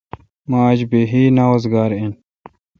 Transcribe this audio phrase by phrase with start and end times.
[0.49, 2.11] مہ آج بیہی نا اوزگار این